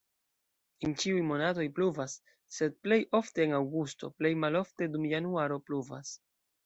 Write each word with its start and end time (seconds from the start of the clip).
En 0.87 0.93
ĉiuj 1.01 1.19
monatoj 1.31 1.65
pluvas, 1.79 2.15
sed 2.57 2.79
plej 2.87 2.99
ofte 3.21 3.45
en 3.45 3.53
aŭgusto, 3.59 4.09
plej 4.23 4.33
malofte 4.45 4.89
dum 4.97 5.07
januaro 5.13 5.61
pluvas. 5.69 6.17